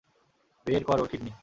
বের 0.67 0.83
কর 0.83 0.99
ওর 0.99 1.07
কিডনি। 1.07 1.31